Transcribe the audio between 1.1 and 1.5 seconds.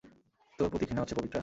Pabitra.